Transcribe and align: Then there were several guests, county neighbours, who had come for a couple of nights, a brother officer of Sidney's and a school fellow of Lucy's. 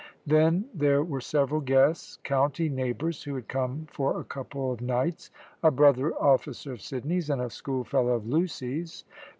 Then 0.25 0.65
there 0.73 1.03
were 1.03 1.21
several 1.21 1.61
guests, 1.61 2.17
county 2.23 2.69
neighbours, 2.69 3.21
who 3.21 3.35
had 3.35 3.47
come 3.47 3.85
for 3.91 4.19
a 4.19 4.23
couple 4.23 4.71
of 4.71 4.81
nights, 4.81 5.29
a 5.61 5.69
brother 5.69 6.11
officer 6.15 6.73
of 6.73 6.81
Sidney's 6.81 7.29
and 7.29 7.39
a 7.39 7.51
school 7.51 7.83
fellow 7.83 8.13
of 8.13 8.25
Lucy's. 8.25 9.03